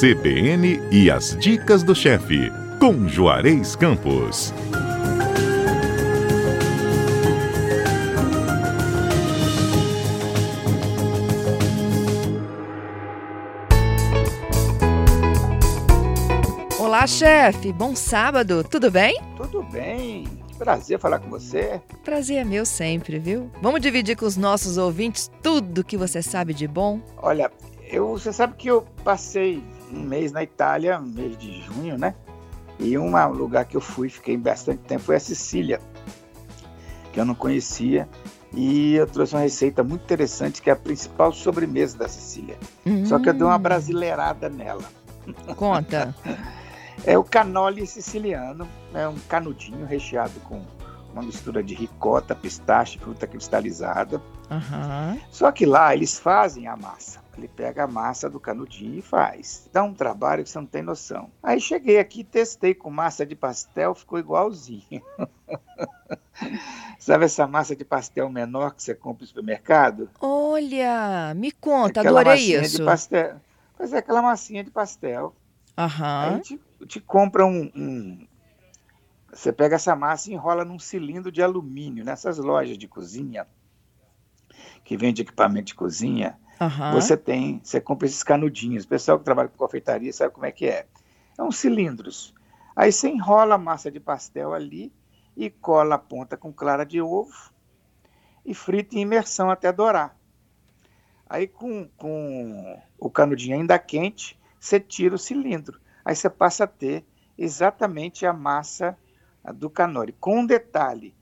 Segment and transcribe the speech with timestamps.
[0.00, 2.50] CBN e as dicas do chefe,
[2.80, 4.52] com Juarez Campos.
[16.76, 17.72] Olá, chefe.
[17.72, 18.64] Bom sábado.
[18.64, 19.16] Tudo bem?
[19.36, 20.26] Tudo bem.
[20.58, 21.80] Prazer falar com você.
[22.04, 23.48] Prazer é meu sempre, viu?
[23.62, 27.00] Vamos dividir com os nossos ouvintes tudo que você sabe de bom?
[27.16, 27.48] Olha,
[27.86, 29.62] eu, você sabe que eu passei
[29.94, 32.14] um mês na Itália, mês de junho, né?
[32.78, 35.80] E um lugar que eu fui, fiquei bastante tempo, foi a Sicília,
[37.12, 38.08] que eu não conhecia.
[38.52, 42.56] E eu trouxe uma receita muito interessante, que é a principal sobremesa da Sicília.
[43.06, 43.60] Só que eu dei uma hum.
[43.60, 44.84] brasileirada nela.
[45.56, 46.14] Conta.
[47.04, 50.62] é o canole siciliano, é um canudinho recheado com
[51.12, 54.20] uma mistura de ricota, pistache, fruta cristalizada.
[54.50, 55.20] Uhum.
[55.30, 57.22] Só que lá eles fazem a massa.
[57.36, 59.68] Ele pega a massa do canudinho e faz.
[59.72, 61.30] Dá um trabalho que você não tem noção.
[61.42, 65.02] Aí cheguei aqui, testei com massa de pastel, ficou igualzinho.
[66.98, 70.08] Sabe essa massa de pastel menor que você compra no supermercado?
[70.20, 72.78] Olha, me conta, aquela adorei isso.
[72.78, 73.40] De pastel.
[73.76, 75.34] Pois é, aquela massinha de pastel.
[75.76, 76.34] Aham.
[76.36, 78.26] Aí te, te compra um, um,
[79.32, 82.04] Você pega essa massa e enrola num cilindro de alumínio.
[82.04, 83.46] Nessas lojas de cozinha,
[84.84, 86.92] que vende equipamento de cozinha, Uhum.
[86.92, 88.84] Você tem, você compra esses canudinhos.
[88.84, 90.86] O pessoal que trabalha com confeitaria sabe como é que é.
[91.34, 92.34] São cilindros.
[92.76, 94.92] Aí você enrola a massa de pastel ali
[95.36, 97.52] e cola a ponta com clara de ovo
[98.44, 100.16] e frita em imersão até dourar.
[101.28, 105.80] Aí com, com o canudinho ainda quente, você tira o cilindro.
[106.04, 107.04] Aí você passa a ter
[107.36, 108.96] exatamente a massa
[109.54, 110.14] do canori.
[110.20, 111.14] Com um detalhe,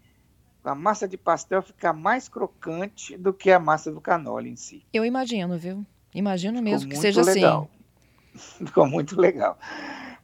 [0.64, 4.86] a massa de pastel fica mais crocante do que a massa do canola em si.
[4.92, 5.84] Eu imagino, viu?
[6.14, 7.68] Imagino Ficou mesmo que seja legal.
[8.34, 8.64] assim.
[8.66, 9.58] Ficou muito legal,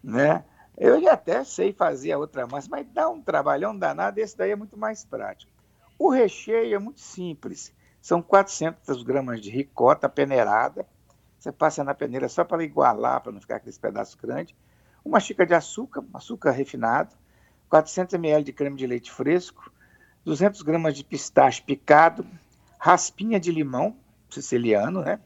[0.02, 0.44] né?
[0.76, 4.52] Eu já até sei fazer a outra massa, mas dá um trabalhão danado, esse daí
[4.52, 5.50] é muito mais prático.
[5.98, 7.74] O recheio é muito simples.
[8.00, 10.86] São 400 gramas de ricota peneirada.
[11.38, 14.54] Você passa na peneira só para igualar, para não ficar aqueles pedaços grandes.
[15.04, 17.16] Uma xícara de açúcar, açúcar refinado.
[17.68, 19.72] 400 ml de creme de leite fresco.
[20.28, 22.26] 200 gramas de pistache picado,
[22.78, 23.96] raspinha de limão
[24.28, 25.18] siciliano, né?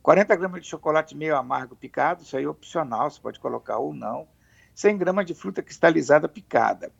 [0.00, 3.92] 40 gramas de chocolate meio amargo picado, isso aí é opcional, você pode colocar ou
[3.92, 4.28] não.
[4.76, 6.92] 100 gramas de fruta cristalizada picada.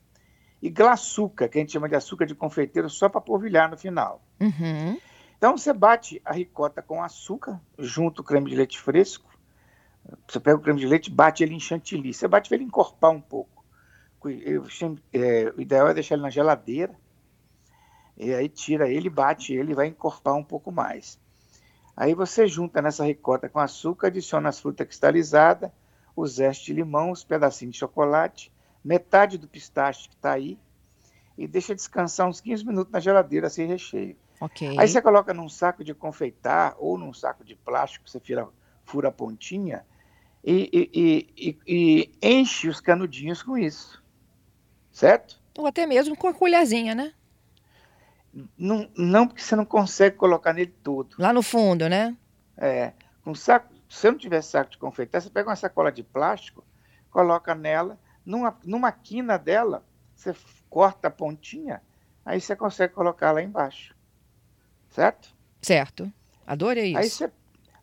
[0.60, 4.20] E glaçuca, que a gente chama de açúcar de confeiteiro, só para polvilhar no final.
[4.40, 4.98] Uhum.
[5.36, 9.30] Então você bate a ricota com açúcar, junto o creme de leite fresco.
[10.26, 12.12] Você pega o creme de leite, bate ele em chantilly.
[12.12, 13.57] Você bate ele encorpar um pouco
[14.24, 14.66] eu,
[15.12, 16.94] é, o ideal é deixar ele na geladeira,
[18.16, 21.20] e aí tira ele, bate ele, vai encorpar um pouco mais.
[21.96, 25.70] Aí você junta nessa ricota com açúcar, adiciona as frutas cristalizadas,
[26.16, 28.52] o zeste de limão, os pedacinhos de chocolate,
[28.84, 30.58] metade do pistache que está aí,
[31.36, 34.16] e deixa descansar uns 15 minutos na geladeira sem recheio.
[34.40, 34.76] Okay.
[34.78, 38.48] Aí você coloca num saco de confeitar ou num saco de plástico, você fura,
[38.84, 39.84] fura a pontinha
[40.44, 44.02] e, e, e, e enche os canudinhos com isso
[44.98, 45.40] certo?
[45.56, 47.12] Ou até mesmo com a colherzinha, né?
[48.58, 51.16] Não, não porque você não consegue colocar nele tudo.
[51.18, 52.16] Lá no fundo, né?
[52.56, 52.92] É.
[53.22, 56.64] Com saco, se você não tiver saco de confeitar, você pega uma sacola de plástico,
[57.10, 59.84] coloca nela, numa, numa quina dela,
[60.16, 60.34] você
[60.68, 61.80] corta a pontinha,
[62.24, 63.94] aí você consegue colocar lá embaixo.
[64.90, 65.32] Certo?
[65.62, 66.12] Certo.
[66.44, 66.98] Adorei isso.
[66.98, 67.32] Aí você,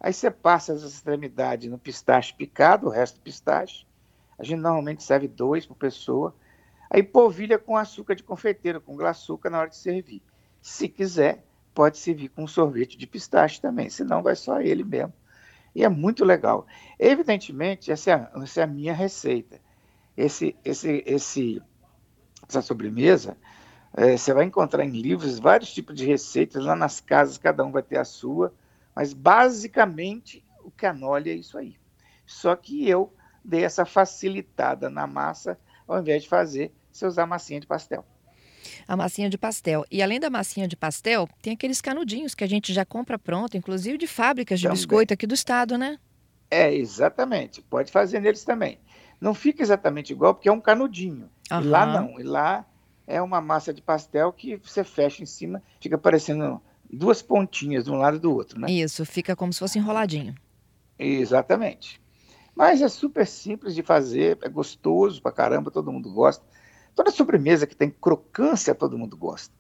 [0.02, 3.88] aí você passa as extremidades no pistache picado, o resto do pistache.
[4.38, 6.36] A gente normalmente serve dois por pessoa.
[6.96, 10.22] Aí polvilha com açúcar de confeiteiro, com glaçuca na hora de servir.
[10.62, 15.12] Se quiser, pode servir com sorvete de pistache também, senão vai só ele mesmo.
[15.76, 16.66] E é muito legal.
[16.98, 19.60] Evidentemente, essa é a, essa é a minha receita.
[20.16, 21.62] Esse, esse, esse,
[22.48, 23.36] essa sobremesa,
[23.94, 27.74] é, você vai encontrar em livros vários tipos de receitas, lá nas casas cada um
[27.74, 28.54] vai ter a sua,
[28.96, 31.76] mas basicamente o canole é isso aí.
[32.26, 37.60] Só que eu dei essa facilitada na massa ao invés de fazer, você usar massinha
[37.60, 38.06] de pastel.
[38.88, 39.86] A massinha de pastel.
[39.92, 43.58] E além da massinha de pastel, tem aqueles canudinhos que a gente já compra pronto,
[43.58, 44.78] inclusive de fábricas de também.
[44.78, 46.00] biscoito aqui do estado, né?
[46.50, 47.62] É, exatamente.
[47.62, 48.80] Pode fazer neles também.
[49.20, 51.30] Não fica exatamente igual, porque é um canudinho.
[51.52, 51.62] Uhum.
[51.62, 52.20] E lá não.
[52.20, 52.66] E lá
[53.08, 56.62] é uma massa de pastel que você fecha em cima, fica parecendo
[56.92, 58.72] duas pontinhas de um lado e do outro, né?
[58.72, 60.36] Isso, fica como se fosse enroladinho.
[60.98, 62.02] Exatamente.
[62.56, 66.46] Mas é super simples de fazer, é gostoso pra caramba, todo mundo gosta.
[66.96, 69.54] Toda sobremesa que tem crocância, todo mundo gosta.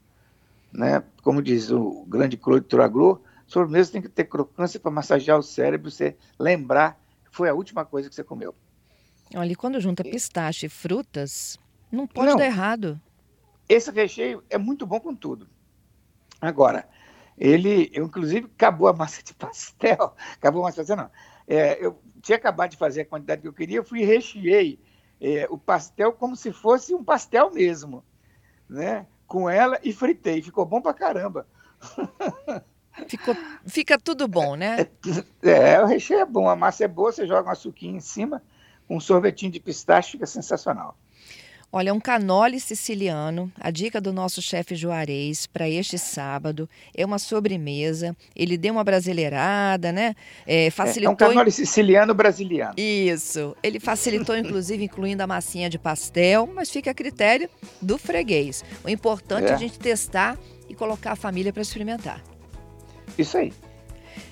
[0.71, 1.03] Né?
[1.21, 5.91] Como diz o grande Claude Turagro, sobremesa tem que ter crocância para massagear o cérebro,
[5.91, 6.99] você lembrar,
[7.29, 8.55] foi a última coisa que você comeu?
[9.35, 11.59] Olha, quando junta pistache e frutas,
[11.91, 12.99] não pode não, dar errado.
[13.67, 15.47] Esse recheio é muito bom com tudo.
[16.39, 16.87] Agora,
[17.37, 20.15] ele, eu, inclusive, acabou a massa de pastel.
[20.33, 21.11] Acabou a massa de pastel, não.
[21.47, 24.79] É, eu tinha acabado de fazer a quantidade que eu queria, eu fui e recheei
[25.19, 28.03] é, o pastel como se fosse um pastel mesmo,
[28.69, 29.05] né?
[29.27, 30.41] Com ela e fritei.
[30.41, 31.47] Ficou bom pra caramba.
[33.07, 33.35] Ficou,
[33.65, 34.87] fica tudo bom, né?
[35.43, 37.99] É, é, o recheio é bom, a massa é boa, você joga um açuquinho em
[37.99, 38.41] cima,
[38.89, 40.97] um sorvetinho de pistache, fica sensacional.
[41.77, 47.19] Olha, um canole siciliano, a dica do nosso chefe Juarez para este sábado é uma
[47.19, 48.15] sobremesa.
[48.33, 50.15] Ele deu uma brasileirada, né?
[50.47, 51.11] É, facilitou.
[51.11, 52.75] É, é um canole siciliano brasiliano.
[52.77, 53.57] Isso.
[53.61, 57.49] Ele facilitou, inclusive, incluindo a massinha de pastel, mas fica a critério
[57.81, 58.63] do freguês.
[58.81, 60.39] O importante é, é a gente testar
[60.69, 62.23] e colocar a família para experimentar.
[63.17, 63.51] Isso aí.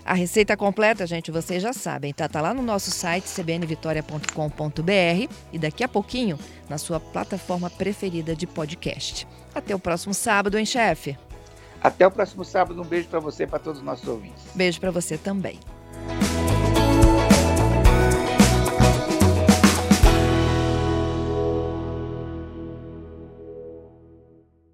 [0.05, 5.59] A receita completa, gente, vocês já sabem, tá, tá lá no nosso site cbnvitoria.com.br e
[5.59, 6.37] daqui a pouquinho
[6.69, 9.27] na sua plataforma preferida de podcast.
[9.53, 11.17] Até o próximo sábado, hein, chefe?
[11.81, 12.81] Até o próximo sábado.
[12.81, 14.41] Um beijo para você e para todos os nossos ouvintes.
[14.55, 15.59] Beijo para você também.